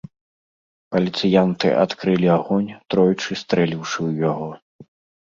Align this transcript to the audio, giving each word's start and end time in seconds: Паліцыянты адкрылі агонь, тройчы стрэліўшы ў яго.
Паліцыянты 0.93 1.67
адкрылі 1.83 2.27
агонь, 2.37 2.71
тройчы 2.95 3.37
стрэліўшы 3.43 3.95
ў 4.07 4.23
яго. 4.31 4.49